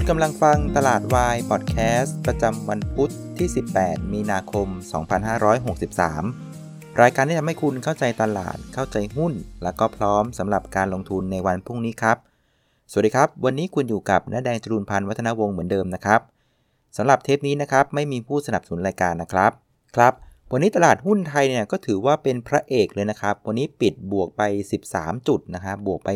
[0.00, 3.48] คุณกำลังฟังตลาดวายพอดแคสต์ประจำวันพุทธที่
[3.78, 4.68] 18 มีนาคม
[6.18, 9.32] 2563 รายการที่ทำให้คุณเข้าใจตลาด เข้าใจหุ้น
[9.62, 12.16] และก็พร้อมสำหรับการลงทุนในวันพรุ่งนี้ครับ
[12.90, 16.20] สวัสดีครับ วันนี้คุณอยู่กับน้าแดงจรูนพันธ์วัฒนวงศ์เหมือนเดิมนะครับ
[16.96, 19.52] สำหรับเทปนี้นะครับไม่มีผู้สนับสนุนรายการนะครับ
[19.96, 20.12] ครับ
[20.52, 24.42] วันนี้ตลาดหุ้นไทยเนี่ยก็ถือว่าเป็นพระเอกเลยนะครับ วันนี้ปิดบวกไป
[24.82, 26.08] 13 จุดนะครับบวกไป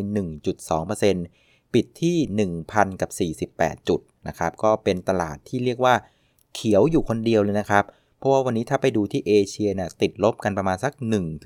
[0.60, 2.16] 1.2% ปิดที่
[2.62, 3.10] 1,000กับ
[3.58, 5.95] 48 จุดนะครับก็เป็นตลาดที่เรียกว่า
[6.54, 7.84] เขียวอยู่คนเดียวเลยนะครับ
[8.18, 10.92] เพราะว่าวันนี้ถ้าไปดูที่เอเชียเนี่ยติดลบกันประมาณสัก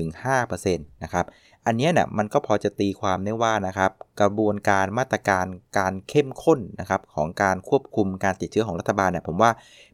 [0.07, 1.25] 1-5%นะครับ
[1.67, 5.47] อันนี้เนี่ยมันก็พอจะตีความได้ว่านะครับ กระบวนการมาตรการ
[5.79, 9.51] การเข้มข้นนะครับของการควบคุมการติดเชื้อของรัฐบาลเนี่ยผมว่า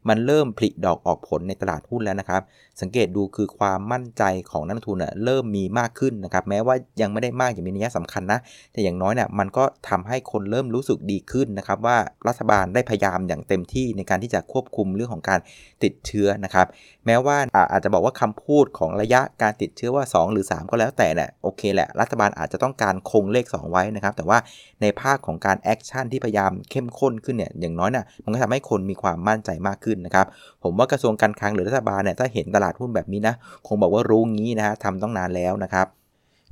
[0.09, 2.41] มันเริ่มผลิดอกออกผลในตลาดหุ้นแล้วนะครับ
[2.81, 8.39] สังเกตดูคือความมั่นใจของนักทุนเริ่มมีมากขึ้นนะครับ แม้ว่ายังไม่ได้มากอย่างมีนัยสำคัญนะ
[8.73, 15.39] แต่อย่างน้อยเนี่ยมันก็ทำให้คนเริ่มรู้สึกดีขึ้นนะครับ ว่ารัฐบาลได้พยายามอย่างเต็มที่ในการที่จะควบคุมเรื่องของการ
[15.83, 16.67] ติดเชื้อนะครับ
[17.05, 17.37] แม้ว่า
[17.71, 24.37] อาจจะบอกว่าคำพูดของระยะการติดเชื้อว่า 2 หรือ 3 ก็แล้วแต่เนี่ยโอเคคแหละ รัฐบาลอาจจะต้องการคงเลข 2 ไว้นะครับ แต่ว่า
[24.81, 30.25] ในภาคของการแอคชั่นที่พยายามเข้มข้นขึ้นเนี่ย อย่างน้อยน่ะ มันก็ทำให้คนมีความมั่นใจมากขึ้นนะครับ
[30.63, 33.35] ผมว่ากระทรวงการคลังหรือรัฐบาลเนี่ย ถ้าเห็นตลาดหุ้นแบบนี้นะ
[33.67, 35.87] คงบอกว่ารู้งี้นะฮะทำต้องนานแล้วนะครับ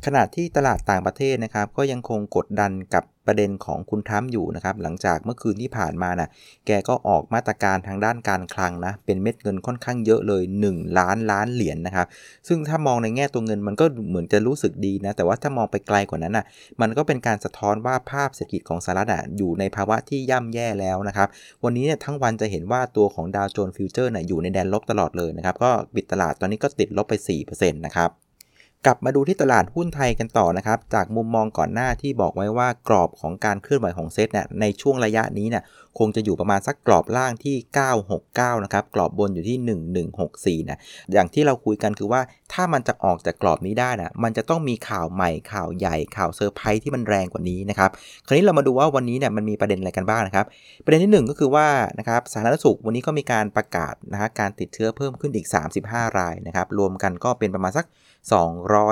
[0.05, 6.29] ขณะที่ตลาดต่างประเทศนะครับ ก็ยังคงกดดันกับประเด็นของคุณทรัมป์อยู่นะครับ หลังจากเมื่อคืนที่ผ่านมานะ่ะ
[6.67, 12.07] แกก็ออกมาตรการทางด้านการคลังนะ เป็นเม็ดเงินค่อนข้างเยอะเลย 1 ล้านล้านเหรียญนนะครับ
[12.47, 16.45] ซึ่งถ้ามองในแง่ตัวเงินมันก็เหมือนจะรู้สึกดีนะ แต่ว่าถ้ามองไปไกลกว่านั้นนะ่ะ
[16.81, 21.27] มันก็เป็นการสะท้อนว่าภาพเศรษฐกิจของสหรัฐอะอยู่ในภาวะที่ย่ำแย่แล้วนะครับ
[21.63, 27.13] วันนี้เนี่ยทั้งวันจะเห็นว่าตัวของดาวโจนส์ฟิวเจอร์น่ะอยู่ในแดนลบตลอดเลยนะครับก็ปิดตลาดตอนนี้ก็ติดลบไป
[27.45, 28.11] 4%นะครับ
[28.85, 35.63] กลับมาดูที่ตลาดหุ้นไทยกันต่อนะครับ จากมุมมองก่อนหน้าที่บอกไว้ว่ากรอบของการเคลื่อนไหวของเซ็ตเนี่ยในช่วงระยะนี้เนี่ย
[35.99, 37.55] คงจะอยู่ประมาณสักกรอบล่างที่
[38.11, 40.79] 969 นะครับ กรอบบนอยู่ที่ 1164 นะ
[41.13, 42.21] อย่างที่เราคุยกันคือว่า
[42.53, 47.89] ถ้ามันจะออกจากกรอบนี้ได้นะมันจะต้องมีข่าวใหม่ข่าวใหญ่ข่าวเซอร์ไพรส์ที่มันแรงกว่านี้นะครับ
[48.25, 50.45] คราวนี้เรามาดูว่าวันนี้เนี่ยมันมีประเด็นอะไรกันบ้างนะครับ
[50.85, 51.67] ประเด็นที่ 1 ก็คือว่า
[51.99, 55.47] นะครับสาธารณสุขวันนี้ก็มีการประกาศนะฮะการติดเชื้อเพิ่มขึ้นอีก
[55.83, 57.85] 35 รายนะครับ รวมกันก็เป็นประมาณสัก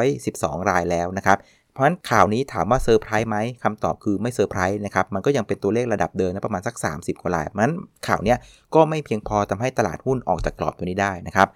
[0.01, 1.37] 212 รายแล้วนะครับ
[1.79, 7.75] เพราะฉะนั้นข่าวนี้ถามว่าเซอร์ไพรส์ไหมคำตอบคือไม่เซอร์ไพรส์นะครับ มันก็ยังเป็นตัวเลขระดับเดิมนะประมาณสัก 30 กว่ารายเพราะฉะนั้น
[8.07, 8.35] ข่าวนี้
[8.75, 11.47] ก็ไม่เพียงพอทำให้ตลาดหุ้นออกจากกรอบตัวนี้ได้นะครับ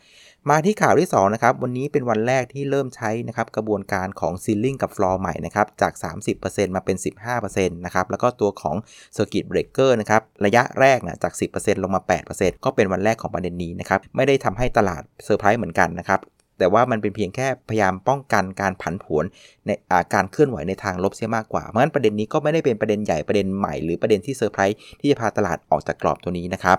[0.50, 5.94] มาที่ข่าวที่2นะครับ วันนี้เป็นวันแรกที่เริ่มใช้นะครับกระบวนการของ ceiling กับฟลอร์ใหม่นะครับ จาก
[6.36, 6.98] 30%มาเป็น
[7.36, 8.76] 15%นะครับ แล้วก็ตัวของ
[9.14, 12.02] circuit breaker นะครับ ระยะแรกนะจาก 10%ลงมา
[12.34, 16.20] 8%ก็เป็นวันแรกของประเด็นนี้นะครับ ไม่ได้ทำให้ตลาดเซอร์ไพรส์เหมือนกันนะครับ
[16.64, 19.26] แต่ว่ามันเป็นเพียงแค่พยายามป้องกันการผันผวน
[19.66, 19.70] ใน
[20.14, 26.78] การเคลื่อนไหวในทางลบเสียมากกว่า เพราะฉะนั้นประเด็นนี้ก็ไม่ได้เป็นประเด็นใหญ่ประเด็นใหม่หรือประเด็นที่เซอร์ไพรส์ที่จะพาตลาดออกจากกรอบตัวนี้นะครับ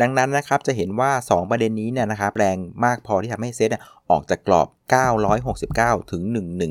[0.00, 3.68] ดังนั้นนะครับจะเห็นว่า 2 ประเด็นนี้เนี่ยนะครับแรงมากพอที่ทำให้เซต
[4.10, 4.68] ออกจากกรอบ
[5.34, 6.22] 969 ถึง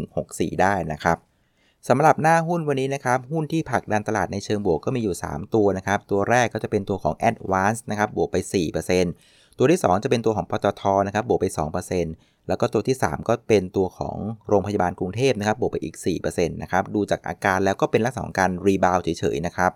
[0.07, 1.17] 1164 ได้นะครับ
[1.89, 8.35] สำหรับหน้าหุ้นวันนี้นะครับหุ้นที่ผลักดันตลาดในเชิงบวกก็มีอยู่ 3 ตัวนะครับ ตัวแรกก็จะเป็นตัวของ Advance นะครับบวกไป
[8.85, 11.45] 4% ตัวที่ 2 จะเป็นตัวของปตทนะครับบวกไป
[11.97, 15.95] 2%แล้วก็ตัวที่ 3 ก็เป็นตัวของโรงพยาบาลกรุงเทพนะครับบวกไปอีก
[16.25, 19.71] 4%นะครับดูจากอาการแล้วก็เป็นลักษณะของการ rebound เฉยๆนะครับ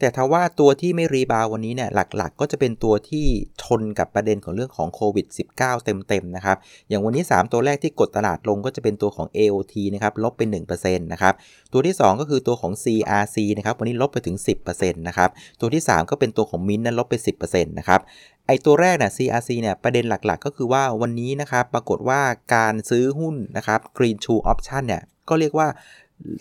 [0.00, 3.26] แต่ถ้าว่าตัวที่ไม่ rebound วันนี้เนี่ยหลักๆ ก็จะเป็นตัวที่
[3.62, 5.26] ชนกับประเด็นของเรื่องของโควิด
[5.58, 6.56] -19 เต็มๆนะครับ
[6.88, 10.42] อย่างวันนี้ 3 ตัวแรกที่กดตลาดลงก็จะเป็นตัวของ AOT นะครับลบไป
[10.74, 11.34] 1%นะครับ
[11.72, 14.36] ตัวที่ 2 ก็คือตัวของ CRC นะครับวันนี้ลบไปถึง
[14.68, 18.00] 10%นะครับตัวที่ 3 ก็เป็นตัวของ Mint นั้นลบไป 10%นะครับ
[18.46, 22.20] ไอตัวแรกเนี่ย CRC เนี่ยประเด็นหลักๆ ก็คือว่าวันนี้นะครับปรากฏว่า
[22.54, 25.68] การซื้อหุ้นนะครับ Green True Option เนี่ยก็เรียกว่า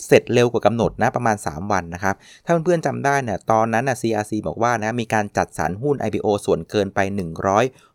[0.08, 7.00] เสร็จเร็วกว่ากำหนดนะประมาณ 3 วันนะครับ ถ้าเพื่อนๆจำได้เนี่ยตอนนั้นนะ CRC บอกว่านะมีการจัดสรรหุ้น IPO ส่วนเกินไป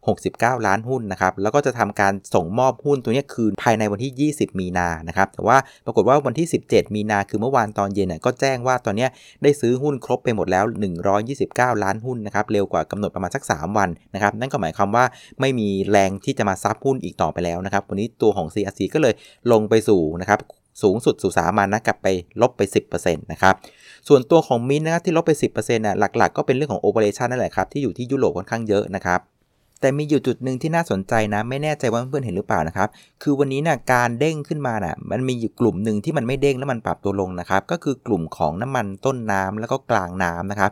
[0.05, 9.07] 169 ล้านหุ้นนะครับ แล้วก็จะทำการส่งมอบหุ้นตัวนี้คืนภายในวันที่ 20 มีนานะครับ แต่ว่าปรากฏว่าวันที่ 17 มีนาคือเมื่อวานตอนเย็นน่ยก็แจ้งว่าตอนนี้
[9.43, 10.65] ได้ซื้อหุ้นครบไปหมดแล้ว
[11.25, 15.05] 129 ล้านหุ้นนะครับเร็วกว่ากำหนดประมาณสัก 3 วันนะครับนั่นก็หมายความว่า
[15.41, 19.15] ไม่มีแรงที่จะมาซับหุ้นอีกต่อไปแล้วนะครับวันนี้ตัวของ CRC ก็เลย
[19.53, 20.41] ลงไปสู่นะครับ
[20.83, 22.07] สูงสุดสู่สามัญนะกลับไป
[22.43, 22.61] ลบไป
[22.93, 23.55] 10%นะครับ
[24.09, 29.21] ส่วนตัวของมินนะครับที่ลบไป 10%นะหลักๆ ก็เป็นเรื่องของโอเปอเรชันนั่นแหละครับที่อยู่ที่ยุโรปค่อนข้างเยอะนะครับ
[29.81, 32.89] แต่มีอยู่จุดหนึ่งที่น่าสนใจนะ ไม่แน่ใจว่าเพื่อนๆเห็นหรือเปล่านะครับ
[33.23, 40.71] คือวันนี้นะการเด้งขึ้นมานะ่ะ มันมีอยู่กลุ่มหนึ่งที่มันไม่เด้งแล้วมันปรับตัวลงนะครับ ก็คือกลุ่มของน้ำมันต้นน้ำแล้วก็กลางน้ำนะครับ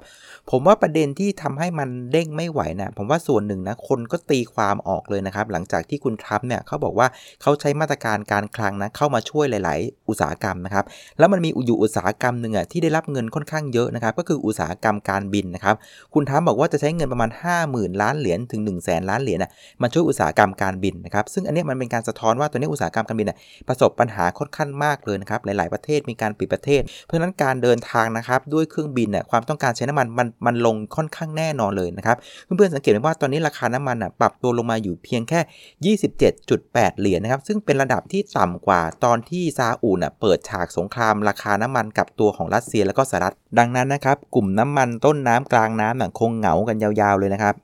[0.50, 7.06] ผมว่าประเด็นที่ทำให้มันเด้งไม่ไหวนะผมว่าส่วนหนึ่งนะคนก็ตีความออกเลยนะครับ หลังจากที่คุณทรัมป์เนี่ยเขาบอกว่า
[7.42, 10.84] เขาใช้มาตรการการคลังนะเข้ามาช่วยหลาย ๆ อุตสาหกรรมนะครับ
[11.18, 15.76] แล้วมันมีอยู่อุตสาหกรรมหนึ่งอะที่ได้รับเงินค่อนข้างเยอะนะครับ ก็คืออุตสาหกรรมการบินนะครับ
[16.14, 17.30] คุณทรัมป์บอกว่าจะใช้เงินประมาณ
[17.66, 19.50] 50,000 ล้านเหรียญถึง1 0 0 0 0แล้านเหรียญนะ
[19.82, 23.38] มาช่วยอุตสาหกรรมการบินนะครับซึ่งอันนี้มันเป็นการสะท้อนว่าตัวนี้อุตสาหกรรมการบินเนี่ย
[23.68, 35.40] ประสบปัญหาค่อนข้างมากเลยนะครับหลาย ๆประเทศมีการปิดประเทศ เพราะฉะนั้นการเดินทางนะครับด้วยเครื่องบินเนี่ยความต้องการใช้น้ำมันมันมันลงค่อนข้างแน่นอนเลยนะครับเพื่อนๆสังเกตไหมว่าตอนนี้ราคาน้ำมันอะปรับตัวลงมาอยู่เพียงแค่
[36.24, 47.54] 27.8 เหรียญนะครับซึ่งเป็นระดับที่ต่ำกว่าตอนที่ซาอุดอะเปิดฉากสงครามราคาน้ำมันกับตัวของรัสเซียแล้วก็สหรัฐดังนั้นนะครับกลุ่มน้ำมันต้นน้ำกลางน้ำคงเหงากันยาวๆเลยนะครับ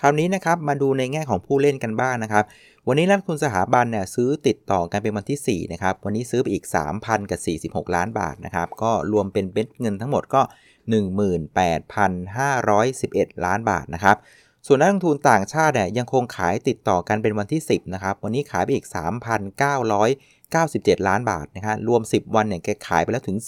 [0.00, 2.44] คราวนี้นะครับมาดูในแง่ของผู้เล่นกันบ้างนะครับ
[2.88, 6.64] วันนี้นักทุนสถาบันเนี่ยซื้อติดต่อกันเป็นวันที่ 4 นะครับ วันนี้ซื้อไปอีก
[6.98, 7.40] 3,000 กับ
[7.84, 10.42] 46 ล้านบาทนะครับ ก็รวมเป็นเบ็ดเงินทั้งหมดก็
[12.12, 14.16] 18,511 ล้านบาทนะครับ
[14.66, 18.86] ส่วนนักลงทุนต่างชาติเนี่ยยังคงขายติดต่อกันเป็นวันที่ 10 นะครับ วันนี้ขายไปอีก
[19.66, 23.38] 3,900 97 ล้านบาทนะฮะรวม 10 วันเนี่ยแกขายไปแล้วถึง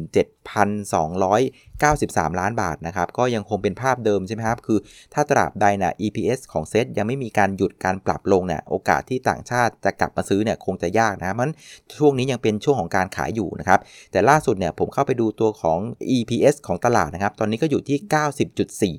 [0.00, 4.78] 47,293 ล้านบาทนะครับ ก็ยังคงเป็นภาพเดิมใช่ไหมครับ คือ
[5.14, 11.50] ถ้าตราบใดนะ EPS ของเซตยังไม่มีการหยุดการปรับลงเนี่ยโอกาสที่ต่างชาติจะกลับมาซื้อเนี่ยคงจะยากนะมัน
[11.98, 13.80] ช่วงนี้ยังเป็นช่วงของการขายอยู่นะครับ
[14.12, 15.78] แต่ล่าสุดเนี่ยผมเข้าไปดูตัวของ
[16.16, 17.98] EPS ของตลาดนะครับ ตอนนี้ก็อยู่ที่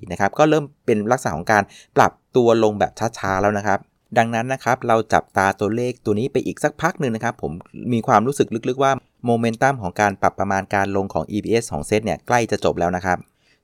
[0.02, 1.64] 90.4 นะครับ ก็เริ่มเป็นลักษณะของการ
[1.98, 3.80] ปรับตัวลงแบบช้าๆแล้วนะครับ
[4.18, 7.52] ดังนั้นนะครับเราจับตาตัวเลขตัวนี้ไปอีกสักพักหนึ่งนะครับ ผม
[7.94, 8.92] มีความรู้สึกลึกๆว่า
[9.26, 13.20] โมเมนตัมของการปรับประมาณการลงของ EPS ของเซตเนี่ยใกล้จะจบแล้วนะครับ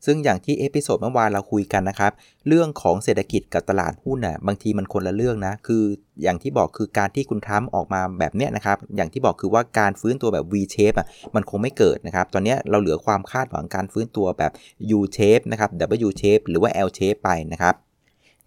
[0.05, 2.11] ซึ่งอย่างที่ episode เมื่อวานเราคุยกันนะครับ
[2.47, 5.83] เรื่องของเศรษฐกิจกับตลาดหุ้นน่ะบางทีมันคนละเรื่องนะ คือ
[6.23, 14.51] อย่างที่บอกคือการที่คุณทรัมป์ออกมาแบบเนี้ยนะครับ อย่างที่บอกคือว่าการฟื้นตัวแบบ V shape อะมันคงไม่เกิดนะครับ ตอนนี้เราเหลือความคาดหวังการฟื้นตัวแบบ
[14.97, 15.69] U shape นะครับ
[16.07, 17.75] W shape หรือว่า L shape ไปนะครับ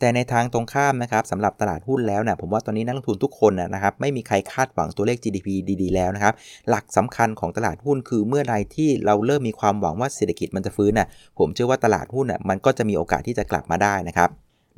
[0.00, 5.48] แต่ในทางตรงข้ามนะครับสำหรับตลาดหุ้นแล้วเนี่ยผมว่าตอนนี้นักลงทุนทุกคนนะครับไม่มีใครคาดหวังตัวเลข GDP
[5.82, 6.34] ดีๆ แล้วนะครับ
[6.68, 11.08] หลักสำคัญของตลาดหุ้นคือเมื่อไรที่เราเริ่มมีความหวังว่าเศรษฐกิจมันจะฟื้นน่ะ
[11.38, 14.30] ผมเชื่อว่าตลาดหุ้นน่ะมันก็จะมีโอกาสที่จะกลับมาได้นะครับ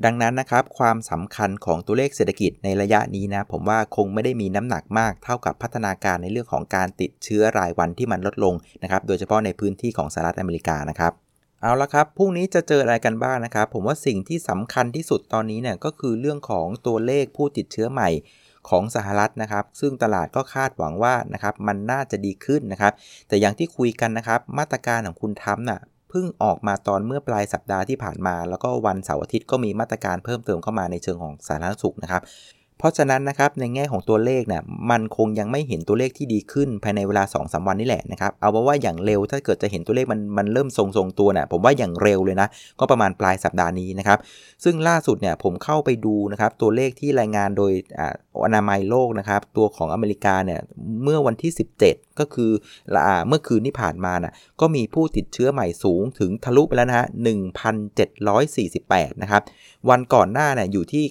[0.04, 11.12] ดังนั้นนะครับความสำคัญของตัวเลขเศรษฐกิจในระยะนี้นะผมว่าคงไม่ได้มีน้ำหนักมากเท่ากับพัฒนาการในเรื่องของการติดเชื้อรายวันที่มันลดลงนะครับโดยเฉพาะในพื้นที่ของสหรัฐอเมริกานะครับ
[11.64, 18.08] เอาละครับ พรุ่งนี้จะเจออะไรกันบ้างนะครับ ผมว่าสิ่งที่สำคัญที่สุดตอนนี้เนี่ยก็คือเรื่องของตัวเลขผู้ติดเชื้อใหม่
[18.68, 22.92] ของสหรัฐนะครับ ซึ่งตลาดก็คาดหวังว่านะครับมันน่าจะดีขึ้นนะครับ
[23.28, 25.80] แต่อย่างที่คุยกันนะครับ มาตรการของคุณทัมน่ะ
[26.10, 32.22] เพิ่งออกมาตอนเมื่อปลายสัปดาห์ที่ผ่านมา แล้วก็วันเสาร์อาทิตย์ก็มีมาตรการเพิ่มเติมเข้ามาในเชิงของสาธารณสุขนะครับ
[32.78, 42.48] เพราะฉะนั้นนะครับในแง่ของตัวเลขเนี่ยมันคงยังไม่เห็นตัวเลขที่ดีขึ้นภายในเวลา2อสวันนี่แหละนะครับเอาว่าอย่างเร็วถ้าเกิดจะเห็นตัวเลขมันมันเริ่มทรงๆตัวเนี่ยผมว่าอย่างเร็วเลยนะ
[42.80, 44.18] ก็ประมาณปลายสัปดาห์นี้นะครับ
[44.64, 47.72] ซึ่งล่าสุดเนี่ยผมเข้าไปดูนะครับตัวเลขที่รายงานโดย
[48.44, 50.60] อนามัยโลกนะครับตัวของอเมริกาเนี่ย
[51.02, 51.52] เมื่อวันที่
[51.84, 52.50] 17 ก็คือ
[53.28, 57.06] เมื่อคืนที่ผ่านมานะก็มีผู้ติดเชื้อใหม่สูงถึงทะลุไปแล้วนะฮะ
[57.94, 59.42] 1,748 นะครับ
[59.90, 61.04] วันก่อนหน้าเนี่ยอยู่ที่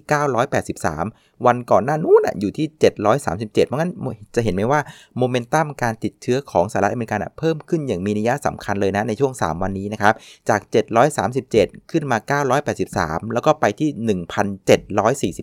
[0.50, 2.68] 983 วันก่อนหน้านู้นอะอยู่ที่
[3.14, 3.92] 737 เพราะงั้น
[4.36, 4.80] จะเห็นไหมว่า
[5.18, 10.14] โมเมนตัมการติดเชื้อของสหรัฐอเมริกาเพิ่มขึ้นอย่างมีนัยสำคัญเลยนะในช่วง 3 วันนี้นะครับ
[10.50, 10.62] จาก
[11.26, 12.18] 737 ขึ้นมา
[12.76, 13.90] 983 แล้วก็ไปที่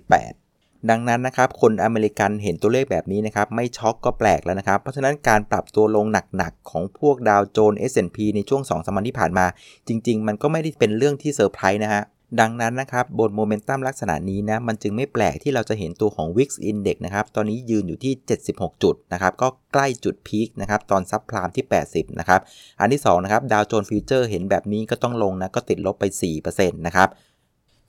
[0.04, 9.46] 1,748ดังนั้นนะครับ คนอเมริกันเห็นตัวเลขแบบนี้นะครับ ไม่ช็อกก็แปลกแล้วนะครับ เพราะฉะนั้นการปรับตัวลงหนักๆ ของพวกดาวโจนส์ S&P ในช่วง2สามวันที่ผ่านมา
[9.88, 12.02] จริง ๆ มันก็ไม่ได้เป็นเรื่องที่เซอร์ไพรส์นะฮะ
[12.40, 18.12] ดังนั้นนะครับบนโมเมนตัมลักษณะนี้นะมันจึงไม่แปลกที่เราจะเห็นตัวของ VIX Index นะครับตอนนี้ยืนอยู่ที่
[18.48, 22.40] 76 จุดนะครับก็ใกล้จุด peak นะครับตอน subprime ที่ 80 นะครับ
[22.80, 26.04] อันที่2นะครับดาวโจนส์ฟิวเจอร์เห็นแบบนี้ก็ต้องลงนะก็ติดลบไป
[26.36, 27.08] 4%นะครับ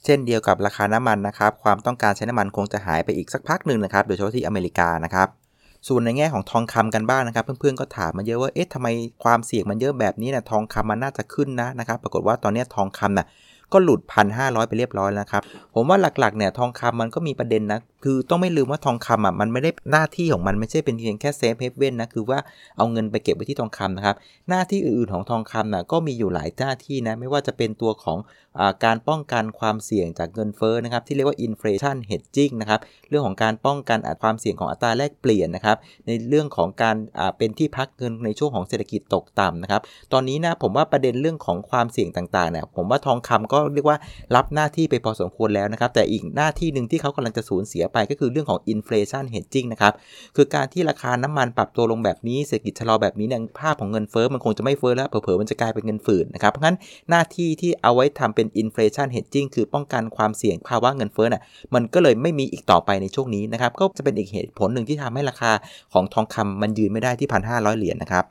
[0.05, 5.27] เช่นเดียวกับราคาน้ำมันนะครับความต้องการใช้น้ำมันคงจะหายไปอีกสักพักหนึ่งนะครับโดยเฉพาะที่อเมริกานะครับ
[5.87, 8.87] ส่วนในแง่ของทองคำกันบ้างนะครับ เพื่อนๆก็ถามมาเยอะว่าเอ๊ะทำไม
[9.23, 13.27] ความเสี่ยงมันเยอะแบบนี้นะทองคำมันน่าจะขึ้นนะนะครับ ปรากฏว่าตอนนี้ทองคำน่ะ
[13.73, 14.01] ก็หลุด
[14.35, 22.39] 1,500 ไปเรียบร้อยแล้วครับ ผมว่าหลักๆเนี่ยทองคำมันก็มีประเด็นนะ คือต้องไม่ลืมว่าทองคำอะมันไม่ได้หน้าที่ของมันไม่ใช่เป็นเพียงแค่ safe haven นะคือว่า
[22.77, 24.15] เอาเงินไปเก็บไว้ที่ทองคำนะครับ
[24.49, 28.17] หน้าที่อื่นๆของทองคำนะก็มีอยู่หลายหน้าที่นะไม่ว่าจะเป็นตัวของ
[28.59, 32.79] อการป้องกันความเสี่ยงจากเงินเฟ้อนะครับ ที่เรียกว่า inflation hedging นะครับ
[33.09, 35.77] เรื่องของการป้องกันความเสี่ยงของอัตราแลกเปลี่ยนนะครับ
[36.07, 36.95] ในเรื่องของการ
[37.37, 39.81] เป็นที่พักเงินในช่วงของเศรษฐกิจตกต่ำนะครับ
[40.13, 43.97] ตอนนี้นะผมว่าประเด็นเรื่องของความเสี่ยงต่างๆเนี่ยผมว่าทองคำก็ก็เรียกว่า
[44.35, 49.93] รับหน้าที่ไปพอสมควรแล้วนะครับ แต่อีกหน้าที่หนึ่งที่เขากำลังจะสูญเสียไปก็คือเรื่องของ inflation hedging นะครับ
[50.35, 56.77] คือการที่ราคาน้ำมันปรับตัวลงแบบนี้เศรษฐกิจชะลอแบบนี้เนี่ยภาพของเงินเฟ้อมันคงจะไม่เฟ้อแล้วเผลอๆมันจะกลายเป็นเงินฝืนนะครับ เพราะงั้น
[57.09, 61.43] หน้าที่ที่เอาไว้ทำเป็น inflation hedging คือป้องกันความเสี่ยงภาวะเงินเฟ้อน่ะ
[61.75, 65.51] มันก็เลยไม่มีอีกต่อไปในช่วงนี้นะครับก็จะเป็นอีกเหตุผลหนึ่งที่ทำให้ราคา
[65.93, 68.25] ของทองคำมันยืนไม่ได้ที่1,500เหรียญนะครับ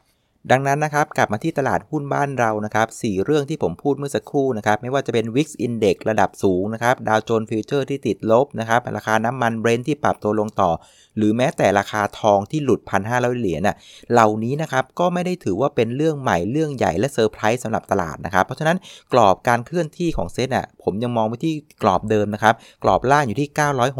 [0.52, 10.70] ดังนั้นนะครับกลับมาที่ตลาดหุ้นบ้านเรานะครับสี่เรื่องที่ผมพูดเมื่อสักครู่นะครับไม่ว่าจะเป็น VIX Index ระดับสูงนะครับดาวโจนส์ฟิวเจอร์ที่ติดลบนะครับราคาน้ำมันเบรนท์ที่ปรับตัวลงต่อ
[11.16, 13.76] หรือแม้แต่ราคาทองที่หลุด 1,500 เหรียญน่ะ
[14.12, 18.76] เหล่านี้นะครับก็ไม่ได้ถือว่าเป็นเรื่องใหม่เรื่องใหญ่และเซอร์ไพรส์สำหรับตลาดนะครับเพราะฉะนั้น
[19.12, 23.48] กรอบการเคลื่อนที่ของเซ็ตอะผมยังมองไปที่กรอบเดิมนะครับกรอบล่างอยู่ที่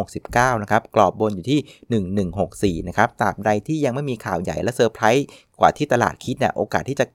[0.06, 5.26] 969 นะครับกรอบบนอยู่ที่ 1164 นะครับตราบใดที่ยังไม่มีข่าวใหญ่และเซอร์ไพรส์
[5.60, 7.06] กว่าที่ตลาดคิดเนี่ยโอกาสที่จะ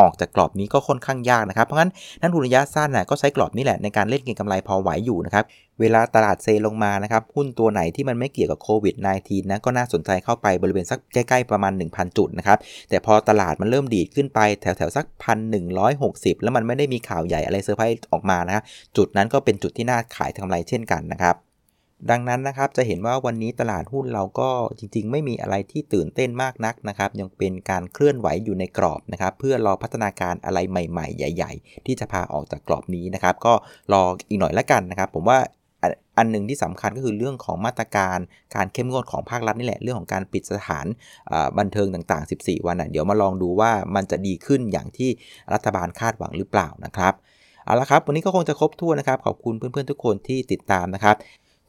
[0.00, 1.90] ออกจากกรอบนี้ก็ค่อนข้างยากนะครับ เพราะงั้น
[2.20, 5.44] นักลงทุนระยะสั้นน่ะก็ใช้กรอบนี้แหละในการเล่นเก็งกำไรพอไหวอยู่นะครับ
[5.80, 15.04] เวลาตลาดเซลงมานะครับ หุ้นตัวไหนที่มันไม่เกี่ยวกับโควิด -19 นะก็น่าสนใจเข้าไปบริเวณสักใกล้ๆประมาณ 1,000 จุดนะครับ แต่พอตลาดมันเริ่มดีดขึ้นไปแถวๆสัก
[15.74, 18.62] 1,160 แล้วมันไม่ได้มีข่าวใหญ่อะไรเซอร์ไพรส์ออกมานะ
[18.96, 21.36] จุดนั้นก็เป็นจุดที่น่าขายกำไรเช่นกันนะครับ
[22.10, 33.54] ดังนั้นนะครับจะเห็นว่าวันนี้ตลาดหุ้นเราก็จริงๆ ไม่มีอะไรที่ตื่นเต้นมากนักนะครับยังเป็นการเคลื่อนไหวอยู่ในกรอบนะครับเพื่อรอพัฒนาการอะไรใหม่ ๆ ใหญ่ ๆ ที่จะพาออกจากกรอบนี้นะครับก็
[33.92, 35.38] รออีกหน่อยละกันนะครับ ผมว่า
[36.18, 38.18] อันหนึ่งที่สำคัญก็คือเรื่องของมาตรการ
[38.56, 40.86] การเข้มงวดของภาครัฐนี่แหละเรื่องของการปิดสถาน
[41.58, 45.10] บันเทิงต่าง ๆ 14 วันนะเดี๋ยวมาลองดูว่ามันจะดีขึ้นอย่างที่
[45.54, 47.14] รัฐบาลคาดหวังหรือเปล่านะครับ
[47.64, 51.16] เอาละครับ วันนี้ก็คงจะครบถ้วนนะครับ ขอบคุณเพื่อนๆทุกคนที่ติดตามนะครับ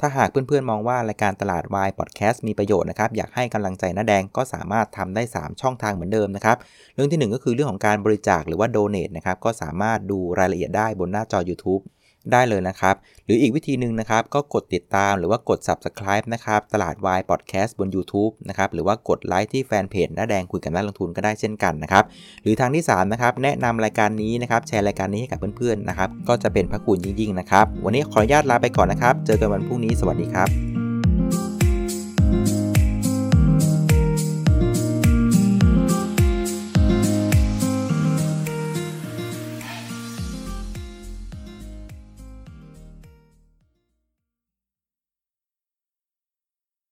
[0.02, 6.58] ถ้าหากเพื่อนๆมองว่ารายการตลาดวายพอดแคสต์มีประโยชน์นะครับ อยากให้กำลังใจน้าแดงก็สามารถทำได้ 3 ช่องทางเหมือนเดิมนะครับ
[6.96, 11.82] เรื่องที่ 1 ก็คือเรื่องของการบริจาคหรือว่าโดเน a t นะครับ ก็สามารถดูรายละเอียดได้บนหน้าจอ YouTube
[12.32, 22.04] ได้เลยนะครับ หรืออีกวิธีหนึ่งนะครับ ก็กดติดตามหรือว่ากด subscribe นะครับตลาดวายพอดแคสต์บน YouTube นะครับหรือว่ากดไลค์ที่แฟนเพจหน้าแดงคุยกันนักลงทุนก็ได้เช่นกันนะครับ
[22.44, 30.71] หรือทางที่3นะครับแนะนำรายการนี้นะครับแชร์รายการนี้ให้กับเพื่อนๆนะครับก็จะเป็นพระคุณยิ่งๆนะครับวันนี้ขออนุญาตลาไปก่อนนะครับ เจอกันวันพรุ่งนี้สวัสดีครับ